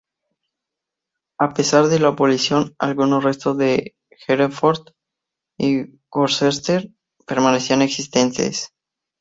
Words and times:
A 1.39 1.53
pesar 1.53 1.85
de 1.89 1.99
la 1.99 2.07
abolición, 2.07 2.73
algunos 2.79 3.23
restos 3.23 3.55
de 3.59 3.95
Hereford 4.27 4.93
y 5.59 5.99
Worcester 6.11 6.89
permanecían 7.27 7.83
existentes. 7.83 8.69